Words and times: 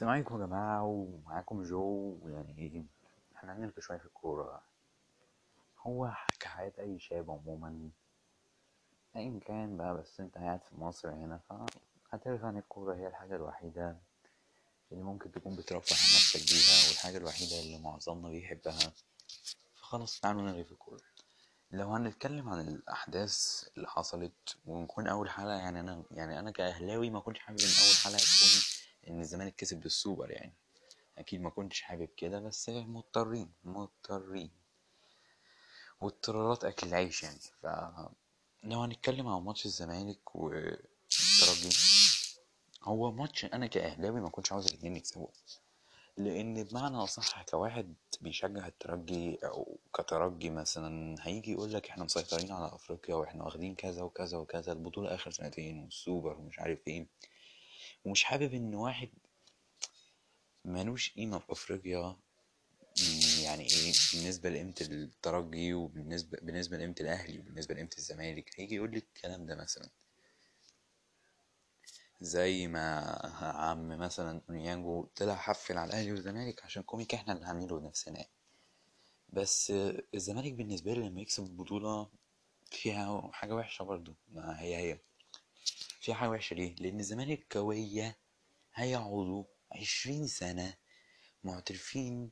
السلام 0.00 0.14
عليكم 0.14 0.40
يا 0.40 0.46
جماعة 0.46 0.82
ومعاكم 0.82 1.62
جو 1.62 2.18
يعني 2.28 2.86
إحنا 3.36 3.56
هنلغي 3.56 3.80
شوية 3.80 3.98
في 3.98 4.06
الكورة. 4.06 4.62
هو 5.78 6.12
كعادة 6.40 6.82
أي 6.82 6.98
شاب 6.98 7.30
عموما 7.30 7.90
أيا 9.16 9.40
كان 9.46 9.76
بقى 9.76 9.96
بس 9.96 10.20
أنت 10.20 10.34
قاعد 10.38 10.62
في 10.62 10.76
مصر 10.76 11.10
هنا 11.10 11.40
فهتلغي 12.10 12.46
عن 12.46 12.58
الكورة 12.58 12.94
هي 12.94 13.06
الحاجة 13.06 13.36
الوحيدة 13.36 13.96
اللي 14.92 15.02
ممكن 15.02 15.32
تكون 15.32 15.56
بترفه 15.56 15.94
عن 15.94 16.16
نفسك 16.16 16.52
بيها 16.52 16.88
والحاجة 16.88 17.16
الوحيدة 17.16 17.60
اللي 17.60 17.78
معظمنا 17.78 18.28
بيحبها 18.28 18.92
فخلاص 19.74 20.20
تعالوا 20.20 20.42
نلغي 20.42 20.64
في 20.64 20.72
الكورة 20.72 21.02
لو 21.70 21.88
هنتكلم 21.94 22.48
عن 22.48 22.68
الأحداث 22.68 23.64
اللي 23.76 23.88
حصلت 23.88 24.56
ونكون 24.66 25.06
أول 25.06 25.30
حلقة 25.30 25.58
يعني 25.58 25.80
أنا 25.80 26.02
يعني 26.10 26.38
أنا 26.38 26.50
كأهلاوي 26.50 27.10
ما 27.10 27.20
كنتش 27.20 27.40
حابب 27.40 27.60
إن 27.60 27.84
أول 27.86 27.96
حلقة 28.04 28.18
تكون 28.18 28.69
إن 29.08 29.20
الزمالك 29.20 29.54
كسب 29.56 29.80
بالسوبر 29.80 30.30
يعني. 30.30 30.52
أكيد 31.18 31.40
ما 31.40 31.50
كنتش 31.50 31.80
حابب 31.82 32.08
كده 32.16 32.40
بس 32.40 32.68
مضطرين 32.68 33.52
مضطرين. 33.64 34.50
واضطرارات 36.00 36.64
أكل 36.64 36.86
العيش 36.86 37.22
يعني. 37.22 37.38
ف 37.62 37.66
لو 38.64 38.80
هنتكلم 38.80 39.28
عن 39.28 39.42
ماتش 39.42 39.66
الزمالك 39.66 40.36
والترجي 40.36 41.76
هو 42.82 43.12
ماتش 43.12 43.44
أنا 43.44 43.66
كأهلاوي 43.66 44.20
ما 44.20 44.28
كنتش 44.28 44.52
عاوز 44.52 44.66
الاتنين 44.66 44.96
يكسبوا. 44.96 45.28
لأن 46.16 46.64
بمعنى 46.64 46.96
أصح 46.96 47.42
كواحد 47.42 47.94
بيشجع 48.20 48.66
الترجي 48.66 49.38
أو 49.44 49.78
كترجي 49.94 50.50
مثلا 50.50 51.16
هيجي 51.20 51.52
يقول 51.52 51.72
لك 51.72 51.88
إحنا 51.88 52.04
مسيطرين 52.04 52.52
على 52.52 52.66
أفريقيا 52.74 53.14
وإحنا 53.14 53.44
واخدين 53.44 53.74
كذا 53.74 54.02
وكذا 54.02 54.38
وكذا 54.38 54.72
البطولة 54.72 55.14
آخر 55.14 55.30
سنتين 55.30 55.78
والسوبر 55.78 56.38
ومش 56.38 56.58
عارف 56.58 56.78
إيه. 56.88 57.06
ومش 58.04 58.24
حابب 58.24 58.54
إن 58.54 58.74
واحد 58.74 59.10
ملوش 60.64 61.12
قيمة 61.14 61.38
في 61.38 61.52
أفريقيا 61.52 62.16
يعني 63.42 63.64
إيه 63.64 63.92
بالنسبة 64.14 64.50
لقيمة 64.50 64.74
الترجي 64.80 65.74
وبالنسبة 65.74 66.38
بالنسبة 66.42 66.76
لقيمة 66.76 66.94
الأهلي 67.00 67.38
وبالنسبة 67.38 67.74
لقيمة 67.74 67.90
الزمالك 67.98 68.60
هيجي 68.60 68.74
يقول 68.74 68.92
لك 68.96 69.06
الكلام 69.16 69.46
ده 69.46 69.54
مثلا. 69.56 69.90
زي 72.20 72.66
ما 72.66 73.00
عم 73.42 73.88
مثلا 73.88 74.40
أونيانجو 74.48 75.04
طلع 75.16 75.34
حفل 75.34 75.78
على 75.78 75.88
الأهلي 75.88 76.12
والزمالك 76.12 76.64
عشان 76.64 76.82
كوميك 76.82 77.14
إحنا 77.14 77.32
اللي 77.32 77.46
عاملينه 77.46 77.78
بنفسنا. 77.80 78.24
بس 79.28 79.72
الزمالك 80.14 80.52
بالنسبة 80.52 80.92
لي 80.94 81.08
لما 81.08 81.20
يكسب 81.20 81.44
البطولة 81.44 82.10
فيها 82.70 83.30
حاجة 83.32 83.54
وحشة 83.54 83.82
برضو 83.82 84.14
ما 84.28 84.60
هي 84.60 84.76
هي. 84.76 84.98
فيها 86.00 86.14
حاجة 86.14 86.30
وحشة 86.30 86.54
ليه؟ 86.54 86.74
لأن 86.76 87.00
الزمالك 87.00 87.46
كويه 87.52 88.18
هيقعدوا 88.74 89.44
عشرين 89.72 90.26
سنة 90.26 90.74
معترفين 91.44 92.30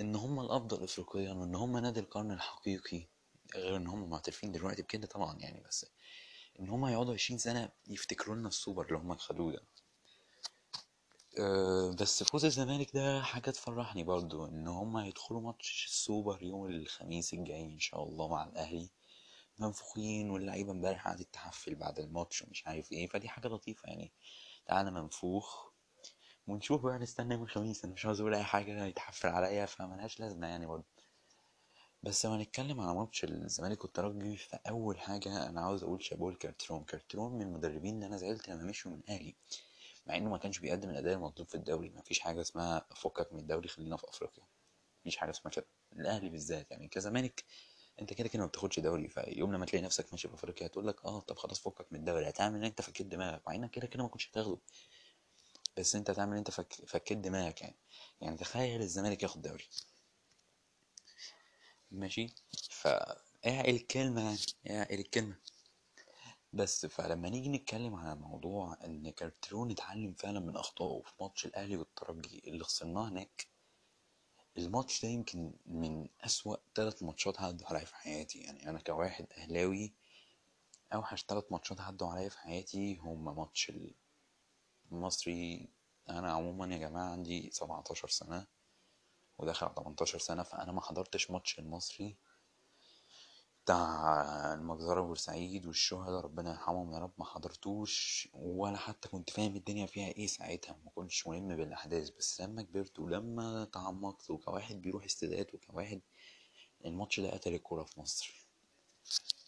إن 0.00 0.16
هم 0.16 0.40
الأفضل 0.40 0.84
افريقيا 0.84 1.32
وإن 1.32 1.54
هم 1.54 1.78
نادي 1.78 2.00
القرن 2.00 2.32
الحقيقي 2.32 3.06
غير 3.54 3.76
إن 3.76 3.86
هم 3.86 4.10
معترفين 4.10 4.52
دلوقتي 4.52 4.82
بكده 4.82 5.06
طبعا 5.06 5.38
يعني 5.40 5.60
بس 5.68 5.86
إن 6.60 6.68
هم 6.68 6.86
يقعدوا 6.86 7.14
عشرين 7.14 7.38
سنة 7.38 7.68
يفتكروا 7.88 8.36
لنا 8.36 8.48
السوبر 8.48 8.86
اللي 8.86 8.98
هم 8.98 9.16
خدوه 9.16 9.52
ده. 9.52 9.62
أه 11.38 11.96
بس 12.00 12.22
فوز 12.22 12.44
الزمالك 12.44 12.90
ده 12.94 13.22
حاجة 13.22 13.50
تفرحني 13.50 14.04
برضو 14.04 14.46
إن 14.46 14.68
هم 14.68 14.96
هيدخلوا 14.96 15.40
ماتش 15.40 15.84
السوبر 15.86 16.42
يوم 16.42 16.66
الخميس 16.66 17.32
الجاي 17.34 17.62
إن 17.62 17.78
شاء 17.78 18.02
الله 18.02 18.28
مع 18.28 18.44
الأهلي. 18.44 18.90
منفوخين 19.60 20.30
واللعيبة 20.30 20.72
امبارح 20.72 21.08
قعدت 21.08 21.28
تحفل 21.34 21.74
بعد 21.74 21.98
الماتش 21.98 22.42
ومش 22.42 22.66
عارف 22.66 22.92
إيه 22.92 23.06
فدي 23.06 23.28
حاجة 23.28 23.48
لطيفة 23.48 23.88
يعني. 23.88 24.12
تعالى 24.66 24.90
منفوخ 24.90 25.68
ونشوف 26.46 26.82
بقى 26.82 26.98
نستنى 26.98 27.34
يوم 27.34 27.42
الخميس 27.42 27.84
أنا 27.84 27.92
مش 27.94 28.06
عاوز 28.06 28.20
أقول 28.20 28.34
أي 28.34 28.44
حاجة 28.44 28.84
يتحفل 28.86 29.28
عليا 29.28 29.66
فملهاش 29.66 30.20
لازمة 30.20 30.46
يعني 30.46 30.66
برضو 30.66 30.86
بس 32.02 32.26
لو 32.26 32.32
هنتكلم 32.32 32.80
على 32.80 32.94
ماتش 32.94 33.24
الزمالك 33.24 33.84
والترجي 33.84 34.36
فأول 34.36 35.00
حاجة 35.00 35.48
أنا 35.48 35.60
عاوز 35.60 35.82
أقول 35.82 36.02
شابوه 36.04 36.32
لكارترون 36.32 36.84
كارترون 36.84 37.32
من 37.32 37.42
المدربين 37.42 37.94
اللي 37.94 38.06
أنا 38.06 38.16
زعلت 38.16 38.48
لما 38.48 38.64
مشوا 38.64 38.90
من 38.92 39.00
أهلي 39.08 39.34
مع 40.06 40.16
إنه 40.16 40.30
ما 40.30 40.38
كانش 40.38 40.58
بيقدم 40.58 40.90
الأداء 40.90 41.14
المطلوب 41.14 41.48
في 41.48 41.54
الدوري 41.54 41.90
مفيش 41.90 42.20
حاجة 42.20 42.40
اسمها 42.40 42.86
فكك 42.96 43.32
من 43.32 43.38
الدوري 43.40 43.68
خلينا 43.68 43.96
في 43.96 44.08
أفريقيا. 44.08 44.44
مفيش 45.00 45.16
حاجة 45.16 45.30
اسمها 45.30 45.52
كده. 45.52 45.66
الأهلي 45.92 46.28
بالذات 46.28 46.70
يعني 46.70 46.88
كزمالك 46.88 47.44
أنت 48.00 48.12
كده 48.14 48.28
كده 48.28 48.42
ما 48.42 48.48
بتاخدش 48.48 48.80
دوري 48.80 49.08
فيوم 49.08 49.52
لما 49.54 49.66
تلاقي 49.66 49.84
نفسك 49.84 50.06
ماشي 50.12 50.28
في 50.28 50.34
أفريقيا 50.34 50.66
هتقول 50.66 50.86
لك 50.88 51.04
أه 51.04 51.20
طب 51.20 51.36
خلاص 51.38 51.60
فكك 51.60 51.86
من 51.92 51.98
الدوري 52.00 52.28
هتعمل 52.28 52.64
أنت 52.64 52.82
فكيت 52.82 53.06
دماغك 53.06 53.42
مع 53.46 53.54
إنك 53.54 53.70
كده 53.70 53.86
كده 53.86 54.02
ما 54.02 54.08
كنتش 54.08 54.28
هتاخده. 54.30 54.58
بس 55.76 55.96
أنت 55.96 56.10
هتعمل 56.10 56.36
أنت 56.36 56.50
فك... 56.50 56.72
فكيت 56.72 57.18
دماغك 57.18 57.62
يعني. 57.62 57.76
يعني 58.20 58.36
تخيل 58.36 58.80
الزمالك 58.82 59.22
ياخد 59.22 59.42
دوري. 59.42 59.64
ماشي؟ 61.90 62.26
فاعقل 62.70 63.68
الكلمة 63.74 64.20
يعني 64.64 64.78
اعقل 64.80 64.98
الكلمة؟ 65.00 65.36
بس 66.52 66.86
فلما 66.86 67.28
نيجي 67.28 67.48
نتكلم 67.48 67.94
على 67.94 68.14
موضوع 68.14 68.76
إن 68.84 69.10
كارترون 69.10 69.70
اتعلم 69.70 70.12
فعلا 70.14 70.40
من 70.40 70.56
أخطائه 70.56 71.02
في 71.02 71.12
ماتش 71.20 71.46
الأهلي 71.46 71.76
والترجي 71.76 72.42
اللي 72.46 72.64
خسرناه 72.64 73.08
هناك 73.08 73.46
الماتش 74.58 75.02
ده 75.02 75.08
يمكن 75.08 75.52
من 75.66 76.08
أسوأ 76.20 76.56
ثلاث 76.74 77.02
ماتشات 77.02 77.40
عدوا 77.40 77.66
عليا 77.66 77.84
في 77.84 77.94
حياتي. 77.96 78.38
يعني 78.38 78.70
أنا 78.70 78.78
كواحد 78.80 79.26
أهلاوي 79.38 79.92
أوحش 80.94 81.24
ثلاث 81.24 81.44
ماتشات 81.50 81.80
عدوا 81.80 82.08
عليا 82.08 82.28
في 82.28 82.38
حياتي 82.38 82.96
هما 82.96 83.32
ماتش 83.32 83.72
المصري 84.92 85.68
أنا 86.08 86.32
عموما 86.32 86.74
يا 86.74 86.78
جماعة 86.78 87.10
عندي 87.12 87.50
17 87.52 88.08
سنة 88.08 88.46
وداخل 89.38 89.66
على 89.66 89.74
18 89.74 90.18
سنة 90.18 90.42
فأنا 90.42 90.72
ما 90.72 90.80
حضرتش 90.80 91.30
ماتش 91.30 91.58
المصري. 91.58 92.16
بتاع 93.72 94.54
المجزرة 94.54 95.00
بورسعيد 95.00 95.66
والشهداء 95.66 96.20
ربنا 96.20 96.50
يرحمهم 96.50 96.92
يا 96.92 96.98
رب. 96.98 97.10
ما 97.18 97.24
حضرتوش 97.24 98.28
ولا 98.34 98.76
حتى 98.76 99.08
كنت 99.08 99.30
فاهم 99.30 99.56
الدنيا 99.56 99.86
فيها 99.86 100.08
إيه 100.08 100.26
ساعتها. 100.26 100.76
ما 100.84 100.90
كنتش 100.94 101.26
ملم 101.26 101.56
بالأحداث 101.56 102.10
بس 102.10 102.40
لما 102.40 102.62
كبرت 102.62 102.98
ولما 102.98 103.64
تعمقت 103.64 104.30
وكواحد 104.30 104.82
بيروح 104.82 105.04
استادات 105.04 105.54
وكواحد 105.54 106.00
الماتش 106.84 107.20
ده 107.20 107.30
قتل 107.30 107.54
الكورة 107.54 107.84
في 107.84 108.00
مصر. 108.00 108.46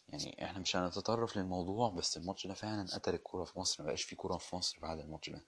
يعني 0.09 0.45
إحنا 0.45 0.59
مش 0.59 0.77
هنتطرف 0.77 1.37
للموضوع 1.37 1.89
بس 1.91 2.17
الماتش 2.17 2.47
ده 2.47 2.55
فعلا 2.55 2.87
قتل 2.95 3.15
الكورة 3.15 3.45
في 3.45 3.59
مصر. 3.59 3.83
مبقاش 3.83 4.03
في 4.03 4.17
كورة 4.17 4.37
في 4.37 4.57
مصر 4.57 4.79
بعد 4.81 4.99
الماتش 4.99 5.31
ده. 5.31 5.45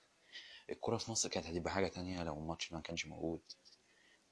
الكورة 0.70 0.96
في 0.96 1.10
مصر 1.10 1.28
كانت 1.28 1.46
هتبقى 1.46 1.72
حاجة 1.72 1.88
تانية 1.88 2.22
لو 2.22 2.38
الماتش 2.38 2.72
ما 2.72 2.80
كانش 2.80 3.06
موجود. 3.06 3.40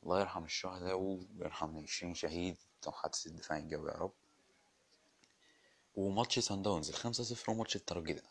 الله 0.02 0.20
يرحم 0.20 0.44
الشهداء 0.44 0.98
ويرحم 1.00 1.78
عشرين 1.78 2.14
شهيد 2.14 2.56
بتوع 2.80 2.92
حادثة 2.92 3.30
الدفاع 3.30 3.58
الجوي 3.58 3.90
يا 3.90 3.94
رب. 3.96 4.12
وماتش 6.00 6.38
سان 6.38 6.62
داونز 6.62 6.88
الخمسة 6.88 7.24
صفر 7.24 7.50
وماتش 7.52 7.76
الترجي 7.76 8.12
ده. 8.12 8.22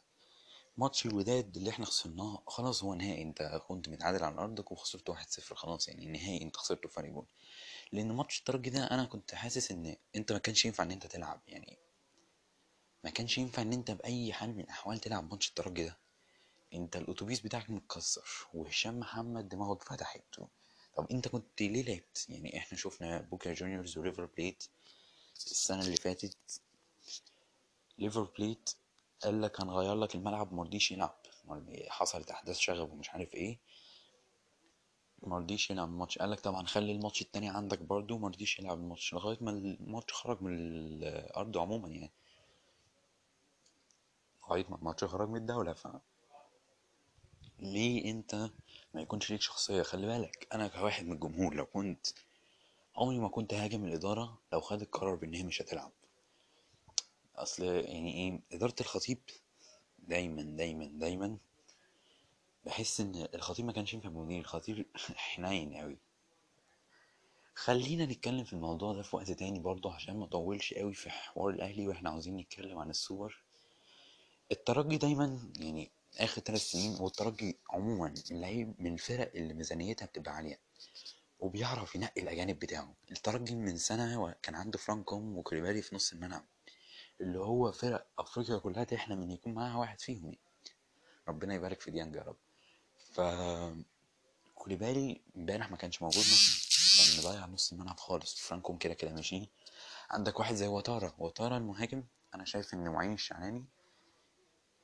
ماتش 0.78 1.06
الوداد 1.06 1.58
اللي 1.58 1.70
إحنا 1.70 1.86
خسرناه 1.86 2.44
خلاص 2.48 2.84
هو 2.84 2.94
نهائي. 2.94 3.22
انت 3.22 3.62
كنت 3.68 3.90
متعادل 3.90 4.24
على 4.24 4.36
ارضك 4.38 4.72
وخسرت 4.72 5.10
واحد 5.10 5.30
صفر 5.30 5.56
خلاص 5.56 5.88
يعني 5.88 6.06
نهائي 6.06 6.42
انت 6.42 6.58
خسرته 6.58 6.90
فرق 6.90 7.10
جول 7.10 7.26
لأن 7.92 8.12
ماتش 8.12 8.40
الترجي 8.40 8.70
ده 8.70 8.84
أنا 8.84 9.06
كنت 9.06 9.36
حاسس 9.36 9.72
إن 9.72 9.96
أنت 10.16 10.32
ما 10.32 10.38
كانش 10.40 10.66
ينفع 10.66 10.84
إن 10.84 10.92
أنت 10.92 11.08
تلعب 11.08 11.42
يعني 11.48 11.78
ما 13.04 13.10
كانش 13.10 13.38
ينفع 13.38 13.62
إن 13.62 13.74
أنت 13.74 13.92
بأي 13.92 14.34
حال 14.34 14.50
من 14.56 14.60
الأحوال 14.60 15.00
تلعب 15.00 15.32
ماتش 15.32 15.50
الترجي 15.50 15.84
ده. 15.86 15.98
أنت 16.74 16.96
الأتوبيس 16.98 17.40
بتاعك 17.40 17.70
متكسر 17.70 18.30
وهشام 18.54 19.00
محمد 19.00 19.50
دماغه 19.50 19.74
اتفتحت 19.74 20.40
طب 20.98 21.08
أنت 21.12 21.28
كنت 21.28 21.62
ليه 21.62 21.84
لعبت؟ 21.84 22.26
يعني 22.30 22.58
إحنا 22.58 22.78
شفنا 22.78 23.22
بوكا 23.22 23.54
جونيورز 23.54 23.98
وريفر 23.98 24.26
بليت 24.26 24.64
السنة 25.36 25.82
اللي 25.82 25.98
فاتت 25.98 26.38
ريفر 28.00 28.24
بليت 28.38 28.70
قال 29.24 29.42
لك 29.42 29.62
هنغير 29.62 29.96
لك 29.96 30.16
الملعب 30.16 30.54
مرضيش 30.54 30.92
يلعب. 30.92 31.16
حصلت 31.88 32.32
أحداث 32.32 32.58
شغب 32.58 32.92
ومش 32.92 33.10
عارف 33.10 33.34
إيه. 33.36 33.60
مرضيش 35.24 35.70
يلعب 35.72 35.88
الماتش. 35.88 36.18
قال 36.18 36.32
لك 36.32 36.40
طبعا 36.40 36.66
خلي 36.66 36.92
الماتش 36.92 37.22
التاني 37.22 37.50
عندك 37.50 37.80
برضو 37.80 38.18
مرضيش 38.18 38.60
يلعب 38.60 38.78
الماتش 38.78 39.14
لغاية 39.14 39.38
ما 39.42 39.52
الماتش 39.52 40.14
خرج 40.14 40.42
من 40.42 40.54
الأرض 40.54 41.58
عموما 41.58 41.88
يعني. 41.88 42.12
لغاية 44.44 44.66
ما 44.70 44.76
الماتش 44.76 45.04
خرج 45.04 45.30
من 45.30 45.36
الدولة. 45.38 45.74
ف 45.74 45.88
ليه 47.60 48.12
أنت 48.12 48.36
ما 48.94 49.02
يكونش 49.02 49.32
ليك 49.32 49.42
شخصية؟ 49.42 49.82
خلي 49.84 50.08
بالك 50.08 50.48
أنا 50.54 50.68
كواحد 50.68 51.06
من 51.06 51.12
الجمهور 51.12 51.54
لو 51.54 51.66
كنت 51.66 52.08
عمري 52.96 53.20
ما 53.20 53.28
كنت 53.30 53.54
هاجم 53.54 53.86
الإدارة 53.86 54.38
لو 54.54 54.62
خدت 54.62 54.90
قرار 54.92 55.16
بإن 55.16 55.34
هي 55.34 55.44
مش 55.44 55.62
هتلعب. 55.62 55.92
أصل 57.44 57.64
يعني 57.64 58.14
إيه 58.14 58.40
إدارة 58.58 58.76
الخطيب 58.82 59.20
دايما 60.00 60.42
دايما 60.42 60.86
دايما 60.86 61.38
بحس 62.66 63.02
إن 63.02 63.28
الخطيب 63.34 63.66
ما 63.66 63.72
كانش 63.72 63.94
ينفع 63.94 64.10
مدير 64.10 64.40
الخطيب 64.40 64.86
حنين 65.16 65.76
أوي. 65.76 65.98
خلينا 67.56 68.06
نتكلم 68.06 68.44
في 68.44 68.54
الموضوع 68.54 68.94
ده 68.94 69.02
في 69.02 69.16
وقت 69.16 69.32
تاني 69.32 69.60
برضه 69.60 69.94
عشان 69.94 70.18
ما 70.18 70.26
اطولش 70.26 70.74
قوي 70.74 70.94
في 70.94 71.10
حوار 71.10 71.50
الأهلي 71.50 71.88
وإحنا 71.88 72.10
عاوزين 72.10 72.38
نتكلم 72.38 72.78
عن 72.78 72.90
السوبر 72.90 73.44
الترجي 74.52 74.98
دايما 74.98 75.52
يعني 75.60 75.92
آخر 76.20 76.42
ثلاث 76.42 76.62
سنين 76.62 76.96
والترجي 77.00 77.58
عموما 77.70 78.14
لعيب 78.32 78.76
من 78.80 78.94
الفرق 78.94 79.32
اللي 79.36 79.54
ميزانيتها 79.54 80.06
بتبقى 80.06 80.36
عالية 80.36 80.60
وبيعرف 81.40 81.96
ينقي 81.96 82.22
الأجانب 82.22 82.60
بتاعه. 82.60 82.96
الترجي 83.12 83.56
من 83.56 83.78
سنة 83.78 84.36
كان 84.42 84.56
عنده 84.56 84.78
فرانكوم 84.78 85.38
وكوليبالي 85.38 85.82
في 85.82 85.96
نص 85.96 86.14
الملعب. 86.14 86.46
اللي 87.22 87.40
هو 87.40 87.72
فرق 87.72 88.08
أفريقيا 88.20 88.58
كلها 88.58 88.84
تحلم 88.84 89.22
إن 89.22 89.32
يكون 89.32 89.54
معاها 89.54 89.78
واحد 89.78 90.02
فيهم 90.02 90.26
يعني. 90.26 90.40
ربنا 91.28 91.54
يبارك 91.54 91.82
في 91.82 91.92
ديانج 91.92 92.16
يا 92.16 92.22
رب. 92.22 92.38
ف 93.14 93.22
كوليبالي 94.56 95.22
امبارح 95.38 95.72
ما 95.72 95.78
كانش 95.78 96.02
موجود 96.02 96.20
مثلا 96.20 96.70
كان 96.98 97.32
مضيع 97.32 97.46
نص 97.46 97.72
الملعب 97.72 98.00
خالص. 98.00 98.36
فرانكوم 98.40 98.78
كده 98.78 98.94
كده 98.94 99.14
ماشي. 99.14 99.50
عندك 100.10 100.40
واحد 100.40 100.56
زي 100.56 100.68
وتارا 100.68 101.14
وتارا 101.18 101.58
المهاجم 101.58 102.04
أنا 102.36 102.46
شايف 102.46 102.74
ان 102.74 102.90
معين 102.90 103.14
الشعلاني. 103.14 103.66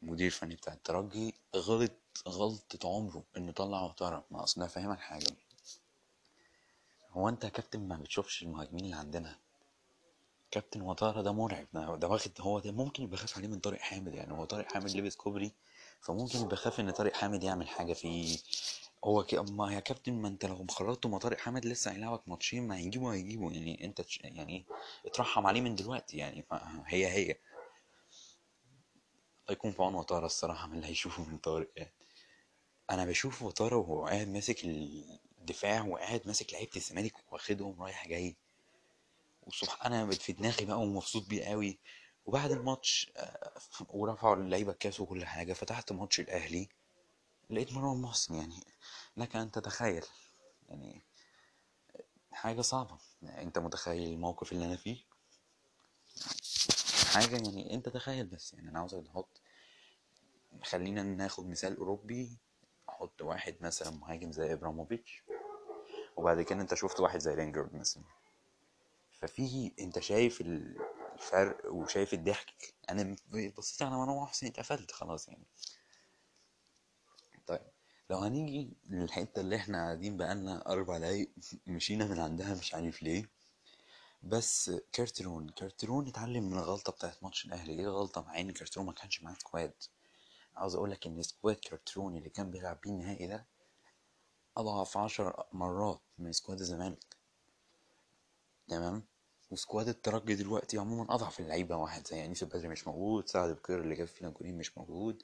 مدير 0.02 0.32
فني 0.32 0.56
بتاع 0.56 0.74
الترجي. 0.74 1.34
غلط 1.56 1.92
غلطة 2.28 2.90
عمره 2.96 3.24
إنه 3.38 3.52
طلع 3.52 3.82
وتارا 3.82 4.26
ما 4.32 4.44
أصل 4.44 4.70
فاهمك 4.70 5.00
حاجة 5.00 5.28
هو 7.10 7.30
أنت 7.30 7.44
يا 7.44 7.50
كابتن 7.50 7.88
ما 7.88 7.98
بتشوفش 7.98 8.44
المهاجمين 8.44 8.86
اللي 8.86 8.96
عندنا. 8.96 9.40
كابتن 10.56 10.82
وتارا 10.82 11.22
ده 11.22 11.32
مرعب 11.32 11.68
ده, 12.00 12.08
واخد 12.08 12.32
هو 12.40 12.60
ده 12.60 12.72
ممكن 12.72 13.04
يبقى 13.04 13.18
خاف 13.18 13.38
عليه 13.38 13.48
من 13.48 13.60
طارق 13.60 13.80
حامد 13.80 14.14
يعني 14.14 14.34
هو 14.34 14.46
طارق 14.46 14.72
حامد 14.72 14.96
لبس 14.96 15.16
كوبري 15.16 15.52
فممكن 16.02 16.40
يبقى 16.40 16.56
خاف 16.56 16.80
إن 16.80 16.92
طارق 16.92 17.14
حامد 17.14 17.44
يعمل 17.44 17.68
حاجة 17.68 17.94
فيه 17.94 18.38
هو 19.04 19.24
ك... 19.24 19.34
ما 19.36 19.74
يا 19.74 19.80
كابتن 19.80 20.14
ما 20.14 20.28
أنت 20.28 20.46
لو 20.46 20.66
خرجته 20.70 21.10
ما 21.10 21.18
طارق 21.20 21.38
حامد 21.38 21.66
لسه 21.66 21.92
هيلعبك 21.92 22.30
ماتشين 22.30 22.68
ما 22.68 22.78
هيجيبه 22.78 23.14
هيجيبه 23.14 23.52
يعني 23.52 23.86
أنت 23.86 24.02
تش... 24.02 24.20
يعني 24.24 24.66
اترحم 25.06 25.48
عليه 25.48 25.62
من 25.62 25.76
دلوقتي 25.76 26.18
يعني 26.18 26.46
هي 26.86 27.08
هي. 27.08 27.24
الله 27.32 27.38
يكون 29.52 29.72
في 29.72 29.82
عون 29.84 29.96
وتارا 29.96 30.26
الصراحة 30.26 30.68
من 30.68 30.76
اللي 30.76 30.88
هيشوفه 30.88 31.24
من 31.30 31.38
طارق 31.38 31.70
يعني. 31.76 31.94
أنا 32.90 33.06
بشوف 33.06 33.42
وتارا 33.42 33.76
وهو 33.76 34.06
قاعد 34.06 34.28
ماسك 34.28 34.66
الدفاع 35.40 35.82
وقاعد 35.86 36.22
ماسك 36.26 36.54
لعيبة 36.54 36.72
الزمالك 36.76 37.14
واخدهم 37.34 37.84
رايح 37.84 38.08
جاي. 38.08 38.36
وسبحان 39.48 39.94
أنا 39.94 40.12
في 40.12 40.34
دماغي 40.34 40.66
بقى 40.66 40.80
ومبسوط 40.82 41.28
بيه 41.30 41.46
قوي. 41.46 41.80
وبعد 42.26 42.52
الماتش 42.52 43.12
آه، 43.18 43.54
ورفعوا 43.90 44.36
اللعيبة 44.36 44.72
الكاس 44.72 45.00
وكل 45.00 45.26
حاجة 45.26 45.54
فتحت 45.54 45.92
ماتش 45.92 46.20
الأهلي 46.20 46.70
لقيت 47.50 47.74
مروان 47.74 48.02
محسن 48.02 48.36
يعني 48.36 48.60
لك 49.18 49.36
أن 49.36 49.52
تتخيل. 49.52 50.06
يعني 50.70 51.02
حاجة 52.32 52.62
صعبة. 52.62 52.98
أنت 53.24 53.60
متخيل 53.60 54.14
الموقف 54.14 54.52
اللي 54.52 54.66
أنا 54.66 54.76
فيه؟ 54.76 54.98
حاجة 57.14 57.36
يعني 57.36 57.74
أنت 57.74 57.90
تخيل 57.90 58.26
بس. 58.26 58.54
يعني 58.54 58.70
أنا 58.70 58.80
عاوزك 58.80 59.04
تحط 59.06 59.42
خلينا 60.64 61.04
ناخد 61.04 61.50
مثال 61.50 61.78
أوروبي. 61.78 62.38
أحط 62.90 63.22
واحد 63.22 63.56
مثلا 63.62 63.92
مهاجم 63.92 64.32
زي 64.32 64.54
إبراموفيتش 64.54 65.24
وبعد 66.18 66.42
كده 66.42 66.62
أنت 66.62 66.74
شفت 66.74 67.00
واحد 67.00 67.20
زي 67.20 67.34
رينجرد 67.34 67.76
مثلا. 67.76 68.04
ففي 69.22 69.72
أنت 69.80 70.00
شايف 70.00 70.42
الفرق 70.42 71.74
وشايف 71.74 72.14
الضحك. 72.14 72.74
أنا 72.90 73.16
بصيت 73.58 73.82
على 73.82 73.96
مروان 73.96 74.22
محسن 74.24 74.48
اتقفلت 74.48 74.92
خلاص 74.92 75.28
يعني. 75.28 75.46
طيب 77.48 77.62
لو 78.10 78.18
هنيجي 78.18 78.78
للحتة 78.90 79.40
اللي 79.40 79.56
إحنا 79.56 79.78
قاعدين 79.78 80.18
بقالنا 80.18 80.72
أربع 80.72 80.98
دقايق 80.98 81.32
مشينا 81.68 82.06
من 82.06 82.20
عندها 82.20 82.56
مش 82.56 82.74
عارف 82.76 83.04
ليه. 83.04 83.30
بس 84.24 84.72
كارترون 84.92 85.50
كارترون 85.50 86.08
اتعلم 86.08 86.44
من 86.44 86.58
الغلطة 86.58 86.92
بتاعت 86.92 87.24
ماتش 87.24 87.46
الأهلي. 87.46 87.74
إيه 87.80 87.88
غلطه 87.88 88.22
مع 88.22 88.40
إن 88.40 88.52
كارترون 88.52 88.86
ما 88.86 88.92
كانش 88.94 89.24
معاه 89.24 89.34
squad؟ 89.34 89.74
عاوز 90.56 90.76
أقول 90.76 90.92
لك 90.92 91.08
إن 91.08 91.22
squad 91.22 91.56
كارترون 91.56 92.18
اللي 92.18 92.30
كان 92.30 92.52
بيلعب 92.52 92.82
بيه 92.82 92.90
النهائي 92.92 93.28
ده 93.28 93.46
أضعف 94.58 94.98
عشر 94.98 95.44
مرات 95.54 96.02
من 96.18 96.32
squad 96.32 96.60
الزمالك. 96.60 97.16
تمام؟ 98.68 99.04
و 99.52 99.58
squad 99.58 99.88
الترجي 99.88 100.36
دلوقتي 100.36 100.78
عموما 100.78 101.16
أضعف 101.16 101.40
اللعيبة 101.40 101.76
واحد 101.78 102.08
زي 102.08 102.26
انيس 102.26 102.44
البدري 102.44 102.68
مش 102.68 102.88
موجود 102.88 103.28
سعد 103.30 103.50
بكير 103.56 103.82
اللي 103.82 103.96
جاب 103.96 104.08
فينا 104.08 104.30
جولين 104.30 104.58
مش 104.58 104.78
موجود. 104.78 105.24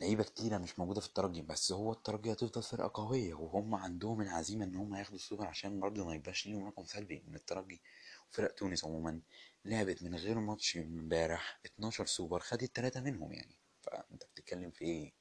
لعيبة 0.00 0.22
كتيرة 0.24 0.58
مش 0.58 0.78
موجودة 0.78 1.00
في 1.00 1.06
الترجي 1.06 1.42
بس 1.42 1.72
هو 1.72 1.92
الترجي 1.92 2.32
هتفضل 2.32 2.62
فرقة 2.62 2.90
قوية 3.02 3.34
وهم 3.34 3.74
عندهم 3.74 4.20
العزيمة 4.20 4.64
إن 4.64 4.74
هم 4.76 4.94
ياخدوا 4.94 5.16
السوبر 5.16 5.46
عشان 5.46 5.80
برضه 5.80 6.04
ما 6.06 6.14
يبقاش 6.14 6.46
ليهم 6.46 6.66
رقم 6.66 6.84
سلبي 6.84 7.22
من 7.28 7.34
الترجي. 7.34 7.82
وفرق 8.30 8.54
تونس 8.54 8.84
عموما 8.84 9.20
لعبت 9.64 10.02
من 10.02 10.14
غير 10.14 10.38
ماتش 10.38 10.76
امبارح 10.76 11.60
12 11.66 12.06
سوبر 12.06 12.40
خدت 12.40 12.76
ثلاثة 12.76 13.00
منهم 13.00 13.32
يعني. 13.32 13.56
فأنت 13.82 14.24
بتتكلم 14.24 14.70
في 14.70 14.84
إيه؟ 14.84 15.12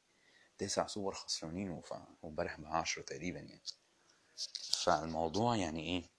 تسع 0.58 0.88
سوبر 0.88 1.14
خسرانين 1.14 1.82
وامبارح 2.24 2.60
مع 2.60 2.78
10 2.78 3.02
تقريبا 3.02 3.40
يعني. 3.40 3.62
فالموضوع 4.84 5.56
يعني 5.56 5.80
إيه؟ 5.84 6.19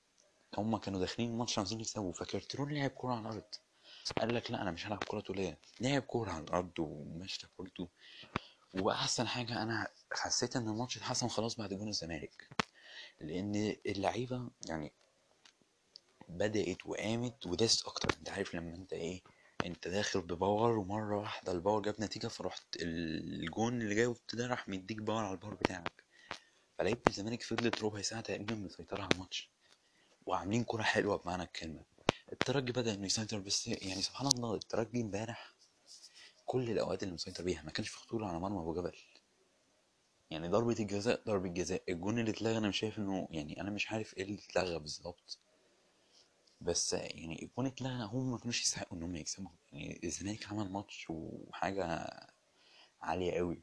هما 0.59 0.79
كانوا 0.79 1.01
داخلين 1.01 1.31
الماتش 1.31 1.59
عايزين 1.59 1.81
يكسبوا 1.81 2.13
فكارترون 2.13 2.73
لعب 2.73 2.91
كورة 2.91 3.13
على 3.13 3.21
الأرض. 3.21 3.45
قال 4.21 4.35
لك 4.35 4.51
لا 4.51 4.63
أنا 4.63 4.71
مش 4.71 4.87
هلعب 4.87 4.99
كورة 4.99 5.21
طولية 5.21 5.59
لعب 5.81 6.03
كورة 6.03 6.31
على 6.31 6.45
الأرض 6.45 6.71
ومشى 6.79 7.47
كورته. 7.57 7.89
وأحسن 8.75 9.29
حاجة 9.29 9.63
أنا 9.63 9.89
حسيت 10.13 10.57
إن 10.57 10.69
الماتش 10.69 10.97
اتحسن 10.97 11.29
خلاص 11.29 11.57
بعد 11.57 11.75
جون 11.75 11.89
الزمالك. 11.89 12.49
لأن 13.21 13.77
اللعيبة 13.87 14.51
يعني 14.69 14.93
بدأت 16.29 16.87
وقامت 16.87 17.47
ودست 17.47 17.87
أكتر. 17.87 18.15
أنت 18.19 18.31
عارف 18.31 18.55
لما 18.55 18.75
أنت 18.77 18.93
إيه 18.93 19.23
أنت 19.65 19.89
داخل 19.89 20.21
ب 20.21 20.30
power 20.30 20.79
ومرة 20.79 21.17
واحدة 21.19 21.53
ال 21.53 21.58
power 21.58 21.83
جاب 21.83 21.95
نتيجة 22.01 22.27
فرحت 22.29 22.65
الجون 22.83 23.83
اللي 23.83 23.95
جاي 23.95 24.15
ده 24.35 24.47
راح 24.47 24.69
مديك 24.69 24.99
power 25.03 25.25
على 25.25 25.33
ال 25.35 25.38
power 25.38 25.55
بتاعك. 25.55 26.05
فلعيبة 26.79 27.01
الزمالك 27.07 27.43
فضلت 27.43 27.83
ربع 27.83 28.03
ساعة 28.03 28.21
تقريبا 28.21 28.55
مسيطره 28.55 29.03
على 29.03 29.13
الماتش. 29.15 29.51
وعاملين 30.31 30.65
كرة 30.65 30.83
حلوة 30.83 31.17
بمعنى 31.17 31.43
الكلمة. 31.43 31.85
الترجي 32.33 32.73
بدأ 32.73 32.95
إنه 32.95 33.07
يسيطر 33.07 33.39
بس 33.39 33.67
يعني 33.69 34.03
سبحان 34.03 34.27
الله 34.27 34.55
الترجي 34.55 35.01
امبارح 35.01 35.55
كل 36.47 36.71
الأوقات 36.71 37.03
اللي 37.03 37.15
مسيطر 37.15 37.45
بيها 37.45 37.63
ما 37.63 37.71
كانش 37.71 37.89
في 37.89 37.97
خطورة 37.99 38.27
على 38.27 38.39
مرمى 38.41 38.59
أبو 38.61 38.75
جبل. 38.75 38.93
يعني 40.31 40.49
ضربة 40.49 40.77
الجزاء 40.81 41.23
ضربة 41.27 41.49
جزاء. 41.49 41.83
الجون 41.89 42.19
اللي 42.19 42.31
اتلغى 42.31 42.59
أنا 42.59 42.69
مش 42.69 42.79
شايف 42.79 42.99
إنه 42.99 43.29
يعني 43.31 43.61
أنا 43.61 43.71
مش 43.71 43.93
عارف 43.93 44.17
إيه 44.17 44.23
اللي 44.25 44.39
اتلغى 44.51 44.79
بالظبط. 44.79 45.39
بس 46.61 46.93
يعني 46.93 47.43
الجون 47.43 47.67
اتلغى 47.67 48.05
هم 48.05 48.31
ما 48.31 48.39
كانوش 48.39 48.63
يستحقوا 48.63 48.99
ان 48.99 49.03
هم 49.03 49.17
يكسبوا. 49.17 49.51
يعني 49.73 50.01
الزمالك 50.05 50.49
عمل 50.49 50.71
ماتش 50.73 51.07
وحاجة 51.11 52.11
عالية 53.03 53.33
قوي 53.33 53.63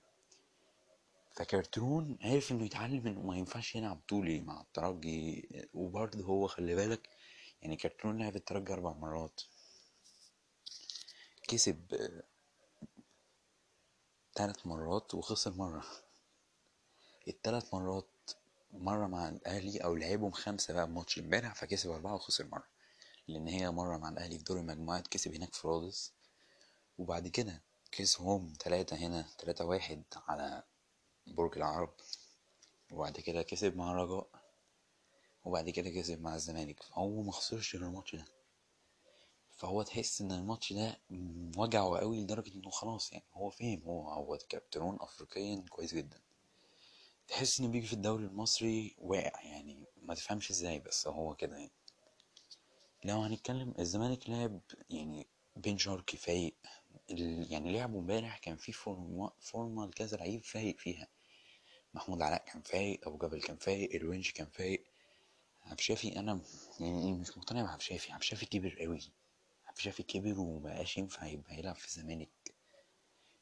فكرتون 1.37 2.17
عرف 2.21 2.51
إنه 2.51 2.65
يتعلم 2.65 3.07
إنه 3.07 3.21
ما 3.21 3.37
ينفعش 3.37 3.75
يلعب 3.75 4.01
طولي 4.09 4.41
مع 4.41 4.61
الترجي 4.61 5.49
وبرضه 5.73 6.23
هو 6.25 6.47
خلي 6.47 6.75
بالك 6.75 7.09
يعني 7.61 7.75
كرتون 7.75 8.17
لعب 8.17 8.35
الترجي 8.35 8.73
أربع 8.73 8.93
مرات. 8.93 9.41
كسب 11.47 11.95
ثلاث 14.35 14.67
مرات 14.67 15.13
وخسر 15.15 15.53
مرة. 15.53 15.85
الثلاث 17.27 17.73
مرات 17.73 18.07
مرة 18.73 19.07
مع 19.07 19.29
الأهلي 19.29 19.77
أو 19.77 19.95
لعبهم 19.95 20.31
خمسة 20.31 20.73
بقى 20.73 20.87
ماتش 20.87 21.19
امبارح 21.19 21.55
فكسب 21.55 21.89
أربعة 21.89 22.13
وخسر 22.15 22.47
مرة. 22.47 22.67
لأن 23.27 23.47
هي 23.47 23.71
مرة 23.71 23.97
مع 23.97 24.09
الأهلي 24.09 24.37
في 24.37 24.43
دور 24.43 24.57
المجموعات 24.59 25.07
كسب 25.07 25.33
هناك 25.35 25.53
في 25.53 25.67
رادس. 25.67 26.13
وبعد 26.97 27.27
كده 27.27 27.61
كسبهم 27.91 28.53
تلاتة 28.53 28.95
هنا 28.95 29.25
تلاتة 29.37 29.65
واحد 29.65 30.03
على 30.27 30.63
برج 31.27 31.57
العرب 31.57 31.93
وبعد 32.91 33.19
كده 33.19 33.41
كسب 33.41 33.77
مع 33.77 33.91
الرجاء 33.91 34.27
وبعد 35.45 35.69
كده 35.69 35.89
كسب 35.89 36.21
مع 36.21 36.35
الزمالك. 36.35 36.83
فهو 36.83 37.21
ما 37.21 37.31
خسرش 37.31 37.75
غير 37.75 37.87
الماتش 37.87 38.15
ده. 38.15 38.25
فهو 39.51 39.81
تحس 39.83 40.21
إن 40.21 40.31
الماتش 40.31 40.73
ده 40.73 40.99
وجعه 41.57 41.97
قوي 41.97 42.21
لدرجة 42.21 42.53
إنه 42.55 42.69
خلاص 42.69 43.11
يعني 43.11 43.25
هو 43.33 43.49
فهم 43.49 43.81
هو 43.85 44.09
هو 44.09 44.37
كابترون 44.49 44.97
افريقيا 45.01 45.65
كويس 45.69 45.93
جدا. 45.93 46.21
تحس 47.27 47.59
إنه 47.59 47.69
بيجي 47.69 47.87
في 47.87 47.93
الدوري 47.93 48.25
المصري 48.25 48.95
واقع 48.97 49.41
يعني 49.41 49.85
ما 50.01 50.15
تفهمش 50.15 50.51
إزاي 50.51 50.79
بس 50.79 51.07
هو 51.07 51.35
كده 51.35 51.57
يعني. 51.57 51.71
لو 53.03 53.21
هنتكلم 53.21 53.73
الزمالك 53.79 54.29
لعب 54.29 54.59
يعني 54.89 55.27
بن 55.55 55.77
شرقي 55.77 56.17
فايق 56.17 56.55
يعني 57.49 57.73
لعبه 57.73 57.99
امبارح 57.99 58.37
كان 58.37 58.57
في 58.57 58.71
فورمه 58.71 59.31
فورمة 59.39 59.85
لكذا 59.87 60.17
لعيب 60.17 60.43
فايق 60.43 60.77
فيها. 60.79 61.07
محمود 61.97 62.21
علاء 62.21 62.45
كان 62.45 62.61
فايق 62.61 63.07
أبو 63.07 63.17
جبل 63.17 63.41
كان 63.41 63.57
فايق 63.57 63.95
الونش 63.95 64.31
كان 64.31 64.47
فايق. 64.47 64.83
عبد 65.63 65.79
الشافي 65.79 66.19
أنا 66.19 66.41
يعني 66.79 67.13
مش 67.13 67.37
مقتنع 67.37 67.63
بعبد 67.63 67.79
الشافي. 67.79 68.11
عبد 68.11 68.21
الشافي 68.21 68.45
كبر 68.45 68.77
قوي 68.79 68.99
عبد 69.67 69.77
الشافي 69.77 70.03
كبر 70.03 70.39
ومبقاش 70.39 70.97
ينفع 70.97 71.25
يبقى 71.27 71.59
يلعب 71.59 71.75
في 71.75 71.87
الزمالك. 71.87 72.29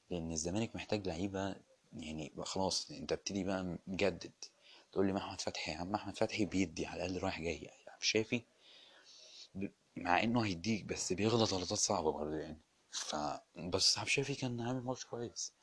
لأن 0.09 0.31
الزمالك 0.31 0.75
محتاج 0.75 1.07
لعيبة 1.07 1.55
يعني 1.93 2.33
خلاص 2.37 2.91
أنت 2.91 3.11
ابتدي 3.11 3.43
بقى 3.43 3.77
مجدد. 3.87 4.31
تقول 4.91 5.07
لي 5.07 5.13
محمد 5.13 5.41
فتحي 5.41 5.71
يا 5.71 5.77
عم 5.77 5.95
أحمد 5.95 6.17
فتحي 6.17 6.45
بيدي 6.45 6.85
على 6.85 7.05
الأقل 7.05 7.23
رايح 7.23 7.41
جاي. 7.41 7.69
عبد 7.87 8.01
الشافي 8.01 8.41
مع 9.97 10.23
إنه 10.23 10.45
هيديك 10.45 10.83
بس 10.85 11.13
بيغلط 11.13 11.53
غلطات 11.53 11.77
صعبة 11.77 12.11
برضه 12.11 12.35
يعني. 12.35 12.61
ف 12.91 13.15
عبد 13.15 13.75
الشافي 13.75 14.35
كان 14.35 14.61
عامل 14.61 14.81
ماتش 14.81 15.05
كويس. 15.05 15.53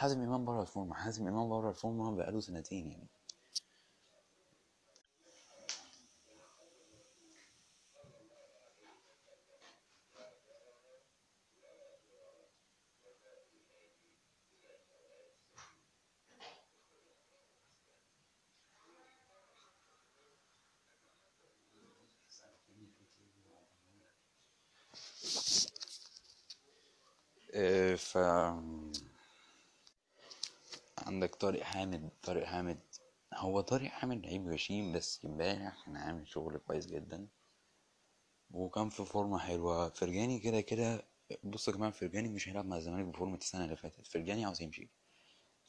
حازم 0.00 0.22
إمام 0.22 0.44
بره 0.44 0.62
الفورمة. 0.62 0.94
حازم 0.94 1.26
إمام 1.28 1.48
بره 1.48 1.68
الفورمة 1.70 2.16
بقاله 2.16 2.40
سنتين 2.40 2.90
يعني. 2.90 3.08
آه، 27.54 27.94
ف 27.96 28.16
عندك 31.10 31.34
طارق 31.34 31.62
حامد 31.62 32.10
طارق 32.22 32.44
حامد 32.44 32.80
هو 33.34 33.60
طارق 33.60 33.88
حامد 33.90 34.26
لعيب 34.26 34.48
غشيم 34.48 34.92
بس 34.92 35.24
امبارح 35.24 35.84
كان 35.84 35.96
عامل 35.96 36.28
شغل 36.28 36.58
كويس 36.58 36.86
جدا. 36.86 37.28
وكان 38.50 38.90
في 38.90 39.04
فورمة 39.04 39.38
حلوة. 39.38 39.88
فرجاني 39.88 40.38
كده 40.38 40.60
كده 40.60 41.06
بص 41.44 41.68
يا 41.68 41.72
جماعة 41.72 41.92
فرجاني 41.92 42.28
مش 42.28 42.48
هيلعب 42.48 42.66
مع 42.66 42.76
الزمالك 42.76 43.04
بفورمة 43.04 43.36
السنة 43.36 43.64
اللي 43.64 43.76
فاتت. 43.76 44.06
فرجاني 44.06 44.44
عاوز 44.44 44.62
يمشي. 44.62 44.88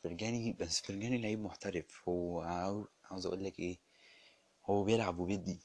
فرجاني 0.03 0.53
بس 0.53 0.81
فرجاني 0.81 1.17
لعيب 1.17 1.39
محترف. 1.39 2.09
هو 2.09 2.41
عاو- 2.41 2.87
عاوز 3.05 3.25
أقول 3.25 3.43
لك 3.43 3.59
إيه؟ 3.59 3.77
هو 4.65 4.83
بيلعب 4.83 5.19
وبيدي 5.19 5.59